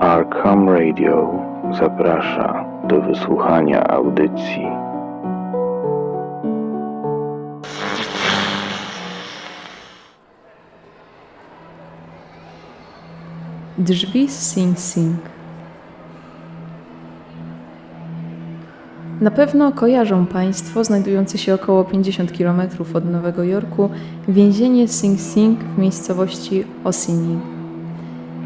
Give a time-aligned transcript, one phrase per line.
[0.00, 1.32] Arkham Radio
[1.78, 4.66] zaprasza do wysłuchania audycji.
[13.78, 15.16] Drzwi z Sing Sing.
[19.20, 22.60] Na pewno kojarzą Państwo znajdujące się około 50 km
[22.94, 23.90] od Nowego Jorku
[24.28, 27.59] więzienie Sing Sing w miejscowości Ossining.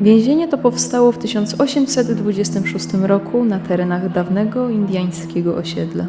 [0.00, 6.04] Więzienie to powstało w 1826 roku na terenach dawnego indiańskiego osiedla.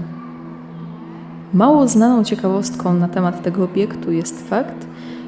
[1.54, 4.88] Mało znaną ciekawostką na temat tego obiektu jest fakt,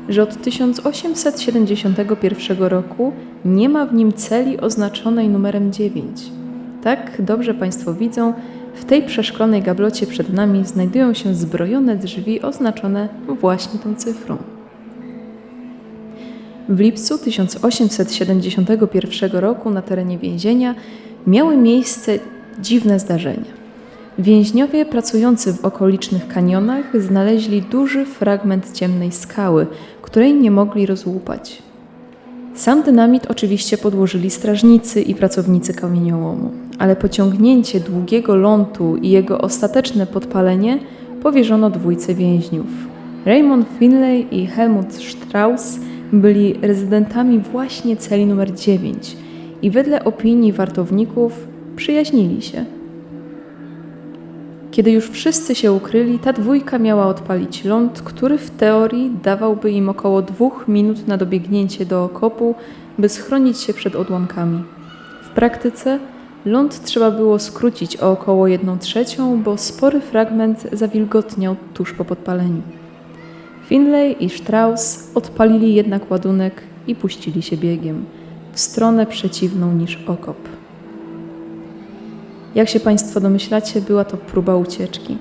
[0.09, 3.11] że od 1871 roku
[3.45, 6.21] nie ma w nim celi oznaczonej numerem 9.
[6.83, 8.33] Tak dobrze Państwo widzą,
[8.73, 13.09] w tej przeszklonej gablocie przed nami znajdują się zbrojone drzwi oznaczone
[13.41, 14.56] właśnie tą cyfrą.
[16.69, 20.75] W lipcu 1871 roku na terenie więzienia
[21.27, 22.19] miały miejsce
[22.59, 23.57] dziwne zdarzenia.
[24.19, 29.67] Więźniowie pracujący w okolicznych kanionach znaleźli duży fragment ciemnej skały,
[30.01, 31.61] której nie mogli rozłupać.
[32.55, 40.07] Sam dynamit oczywiście podłożyli strażnicy i pracownicy kamieniołomu, ale pociągnięcie długiego lądu i jego ostateczne
[40.07, 40.79] podpalenie
[41.23, 42.67] powierzono dwójce więźniów.
[43.25, 45.79] Raymond Finlay i Helmut Strauss
[46.13, 49.17] byli rezydentami właśnie celi numer 9
[49.61, 52.65] i wedle opinii wartowników przyjaźnili się.
[54.71, 59.89] Kiedy już wszyscy się ukryli, ta dwójka miała odpalić ląd, który w teorii dawałby im
[59.89, 62.55] około dwóch minut na dobiegnięcie do okopu,
[62.97, 64.63] by schronić się przed odłamkami.
[65.23, 65.99] W praktyce
[66.45, 72.76] ląd trzeba było skrócić o około jedną trzecią, bo spory fragment zawilgotniał tuż po podpaleniu.
[73.67, 78.05] Finlay i Strauss odpalili jednak ładunek i puścili się biegiem
[78.53, 80.37] w stronę przeciwną niż okop.
[82.55, 85.17] Jak się Państwo domyślacie, była to próba ucieczki.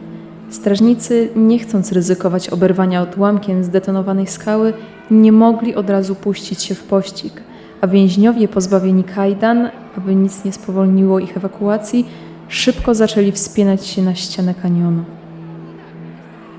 [0.51, 4.73] Strażnicy, nie chcąc ryzykować oberwania odłamkiem zdetonowanej skały,
[5.11, 7.33] nie mogli od razu puścić się w pościg,
[7.81, 12.06] a więźniowie pozbawieni kajdan, aby nic nie spowolniło ich ewakuacji,
[12.49, 15.16] szybko zaczęli wspinać się na ścianę kanionu.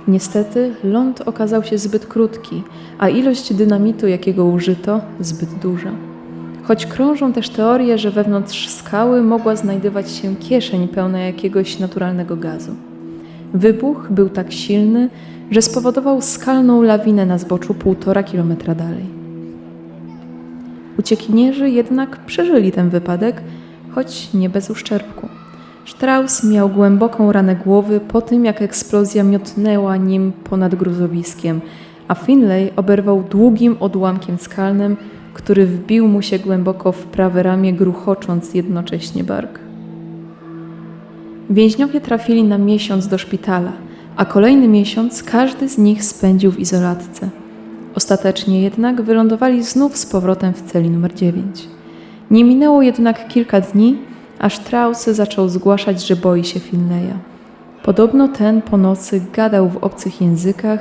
[0.08, 2.64] Niestety ląd okazał się zbyt krótki,
[2.98, 5.92] a ilość dynamitu, jakiego użyto, zbyt duża.
[6.64, 12.72] Choć krążą też teorie, że wewnątrz skały mogła znajdować się kieszeń pełna jakiegoś naturalnego gazu.
[13.54, 15.10] Wybuch był tak silny,
[15.52, 19.06] że spowodował skalną lawinę na zboczu półtora kilometra dalej.
[21.00, 23.42] Uciekinierzy jednak przeżyli ten wypadek,
[23.92, 25.37] choć nie bez uszczerbku.
[25.88, 31.62] Strauss miał głęboką ranę głowy po tym, jak eksplozja miotnęła nim ponad gruzowiskiem,
[32.08, 34.98] a Finlay oberwał długim odłamkiem skalnym,
[35.34, 39.60] który wbił mu się głęboko w prawe ramię, gruchocząc jednocześnie bark.
[41.50, 43.72] Więźniowie trafili na miesiąc do szpitala,
[44.16, 47.30] a kolejny miesiąc każdy z nich spędził w izolatce.
[47.96, 51.68] Ostatecznie jednak wylądowali znów z powrotem w celi numer 9.
[52.32, 53.98] Nie minęło jednak kilka dni,
[54.40, 57.14] aż Strauss zaczął zgłaszać, że boi się Finleya.
[57.84, 60.80] Podobno ten po nocy gadał w obcych językach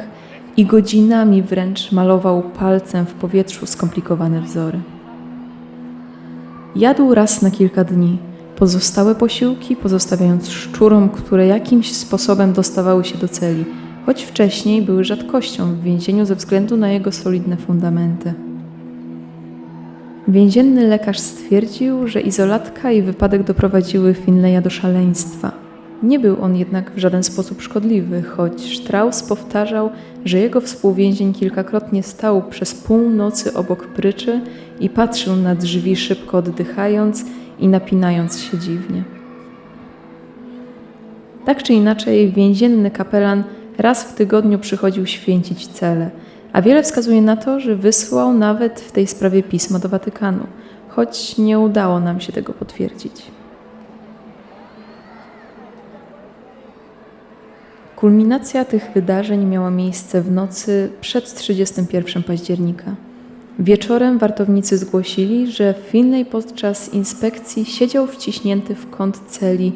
[0.56, 4.78] i godzinami wręcz malował palcem w powietrzu skomplikowane wzory.
[6.76, 8.18] Jadł raz na kilka dni,
[8.56, 13.64] pozostałe posiłki pozostawiając szczurom, które jakimś sposobem dostawały się do celi,
[14.06, 18.34] choć wcześniej były rzadkością w więzieniu ze względu na jego solidne fundamenty.
[20.28, 25.52] Więzienny lekarz stwierdził, że izolatka i wypadek doprowadziły Finleya do szaleństwa.
[26.02, 29.90] Nie był on jednak w żaden sposób szkodliwy, choć Strauss powtarzał,
[30.24, 34.40] że jego współwięzień kilkakrotnie stał przez pół nocy obok pryczy
[34.80, 37.24] i patrzył na drzwi szybko oddychając
[37.58, 39.04] i napinając się dziwnie.
[41.44, 43.44] Tak czy inaczej, więzienny kapelan
[43.78, 46.10] raz w tygodniu przychodził święcić cele,
[46.56, 50.46] a wiele wskazuje na to, że wysłał nawet w tej sprawie pismo do Watykanu,
[50.88, 53.22] choć nie udało nam się tego potwierdzić.
[57.96, 62.94] Kulminacja tych wydarzeń miała miejsce w nocy przed 31 października.
[63.58, 69.72] Wieczorem wartownicy zgłosili, że Finlay podczas inspekcji siedział wciśnięty w kąt celi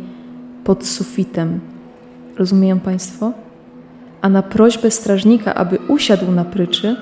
[0.65, 1.61] pod sufitem.
[2.37, 3.33] Rozumieją Państwo?
[4.23, 6.97] A na prośbę strażnika, aby usiadł na pryczy,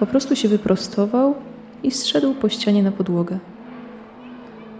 [0.00, 1.34] po prostu się wyprostował
[1.82, 3.38] i zszedł po ścianie na podłogę.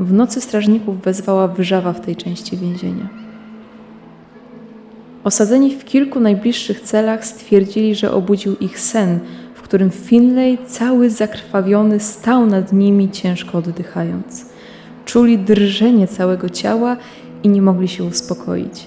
[0.00, 3.08] W nocy strażników wezwała wrzawa w tej części więzienia.
[5.24, 9.20] Osadzeni w kilku najbliższych celach stwierdzili, że obudził ich sen,
[9.54, 14.46] w którym Finlay cały zakrwawiony stał nad nimi ciężko oddychając.
[15.04, 16.96] czuli drżenie całego ciała
[17.42, 18.86] i nie mogli się uspokoić.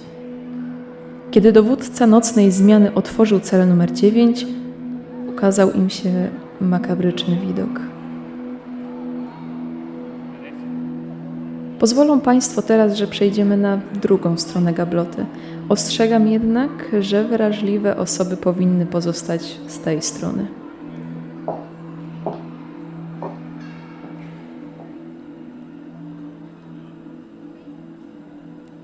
[1.32, 4.46] Kiedy dowódca nocnej zmiany otworzył cel numer 9,
[5.30, 6.30] ukazał im się
[6.62, 7.80] makabryczny widok.
[11.80, 15.26] Pozwolą Państwo teraz, że przejdziemy na drugą stronę gabloty.
[15.70, 16.70] Ostrzegam jednak,
[17.00, 20.61] że wrażliwe osoby powinny pozostać z tej strony.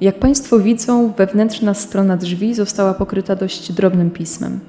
[0.07, 4.59] Jak Państwo widzą, wewnętrzna strona drzwi została pokryta dość drobnym pismem.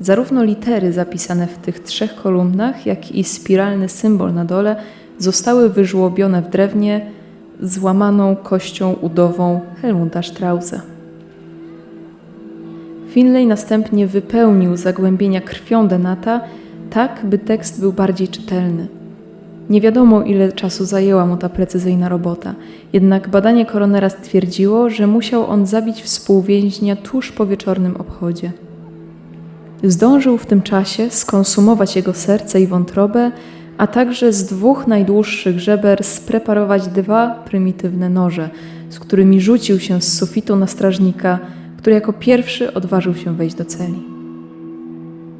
[0.00, 4.76] Zarówno litery zapisane w tych trzech kolumnach, jak i spiralny symbol na dole
[5.18, 7.06] zostały wyżłobione w drewnie
[7.60, 10.82] złamaną kością udową Helmuta Straussa.
[13.08, 16.40] Finlay następnie wypełnił zagłębienia krwią Denata,
[16.90, 19.01] tak by tekst był bardziej czytelny.
[19.70, 22.54] Nie wiadomo, ile czasu zajęła mu ta precyzyjna robota,
[22.92, 28.52] jednak badanie koronera stwierdziło, że musiał on zabić współwięźnia tuż po wieczornym obchodzie.
[29.84, 33.32] Zdążył w tym czasie skonsumować jego serce i wątrobę,
[33.78, 38.50] a także z dwóch najdłuższych żeber spreparować dwa prymitywne noże,
[38.90, 41.38] z którymi rzucił się z sufitu na strażnika,
[41.76, 44.11] który jako pierwszy odważył się wejść do celi.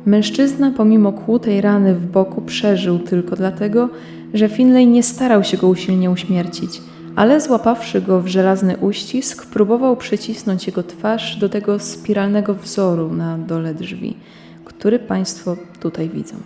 [0.06, 3.88] Mężczyzna pomimo kłutej rany w boku przeżył tylko dlatego,
[4.34, 6.82] że Finlay nie starał się go usilnie uśmiercić,
[7.16, 13.38] ale złapawszy go w żelazny uścisk, próbował przycisnąć jego twarz do tego spiralnego wzoru na
[13.38, 14.16] dole drzwi,
[14.64, 16.36] który Państwo tutaj widzą.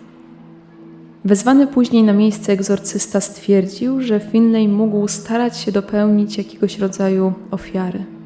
[1.25, 8.16] Wezwany później na miejsce egzorcysta stwierdził, że Finlay mógł starać się dopełnić jakiegoś rodzaju ofiary.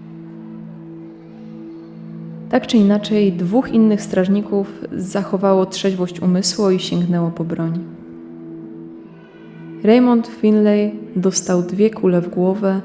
[2.52, 7.84] Tak czy inaczej, dwóch innych strażników zachowało trzeźwość umysłu i sięgnęło po broń.
[9.84, 12.82] Raymond Finlay dostał dwie kule w głowę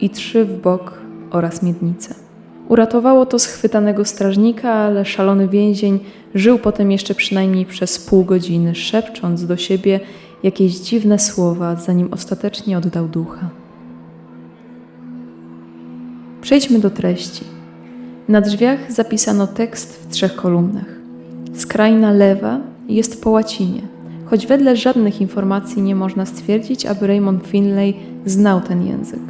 [0.00, 0.94] i trzy w bok
[1.30, 2.14] oraz miednicę.
[2.68, 6.00] Uratowało to schwytanego strażnika, ale szalony więzień
[6.34, 10.00] żył potem jeszcze przynajmniej przez pół godziny, szepcząc do siebie
[10.42, 13.48] jakieś dziwne słowa, zanim ostatecznie oddał ducha.
[16.40, 17.57] Przejdźmy do treści.
[18.28, 20.86] Na drzwiach zapisano tekst w trzech kolumnach.
[21.54, 23.82] Skrajna lewa jest po łacinie,
[24.26, 27.94] choć wedle żadnych informacji nie można stwierdzić, aby Raymond Finlay
[28.26, 29.20] znał ten język.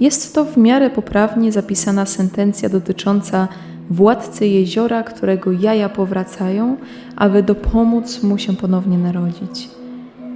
[0.00, 3.48] Jest to w miarę poprawnie zapisana sentencja dotycząca
[3.90, 6.76] władcy jeziora, którego jaja powracają,
[7.16, 9.68] aby dopomóc mu się ponownie narodzić.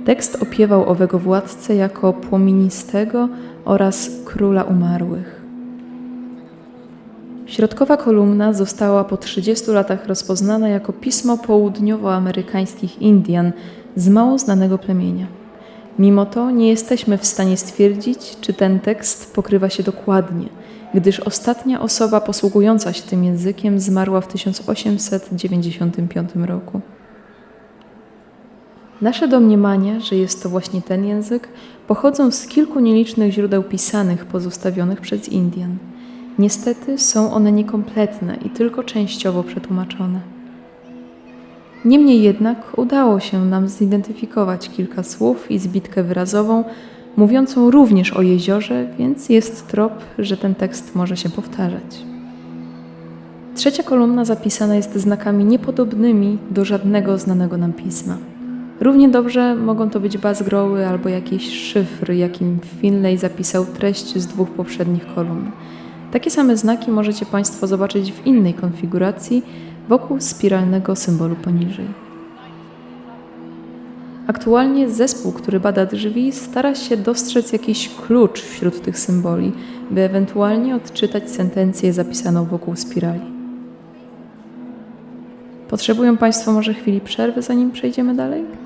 [0.05, 3.29] Tekst opiewał owego władcę jako płomienistego
[3.65, 5.36] oraz króla umarłych.
[7.57, 13.53] Środkowa kolumna została po 30 latach rozpoznana jako pismo południowoamerykańskich Indian
[13.97, 15.27] z mało znanego plemienia.
[15.99, 20.47] Mimo to nie jesteśmy w stanie stwierdzić, czy ten tekst pokrywa się dokładnie,
[20.95, 26.81] gdyż ostatnia osoba posługująca się tym językiem zmarła w 1895 roku.
[29.01, 31.49] Nasze domniemania, że jest to właśnie ten język,
[31.87, 35.77] pochodzą z kilku nielicznych źródeł pisanych pozostawionych przez Indian.
[36.39, 40.21] Niestety są one niekompletne i tylko częściowo przetłumaczone.
[41.85, 46.65] Niemniej jednak udało się nam zidentyfikować kilka słów i zbitkę wyrazową,
[47.17, 52.05] mówiącą również o jeziorze, więc jest trop, że ten tekst może się powtarzać.
[53.55, 58.17] Trzecia kolumna zapisana jest znakami niepodobnymi do żadnego znanego nam pisma.
[58.81, 64.51] Równie dobrze mogą to być bazgroły albo jakieś szyfry, jakim Finlay zapisał treść z dwóch
[64.51, 65.51] poprzednich kolumn.
[66.13, 69.43] Takie same znaki możecie Państwo zobaczyć w innej konfiguracji
[69.89, 71.87] wokół spiralnego symbolu poniżej.
[74.27, 79.53] Aktualnie zespół, który bada drzwi, stara się dostrzec jakiś klucz wśród tych symboli,
[79.91, 83.21] by ewentualnie odczytać sentencję zapisaną wokół spirali.
[85.69, 88.66] Potrzebują Państwo może chwili przerwy, zanim przejdziemy dalej?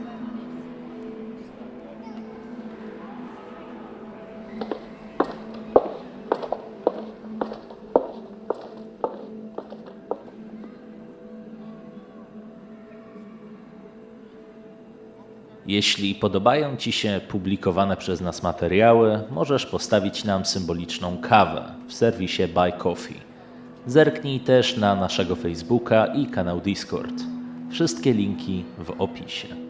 [15.70, 22.42] Jeśli podobają Ci się publikowane przez nas materiały, możesz postawić nam symboliczną kawę w serwisie
[22.48, 23.20] Buy Coffee.
[23.86, 27.14] Zerknij też na naszego Facebooka i kanał Discord.
[27.70, 29.69] Wszystkie linki w opisie.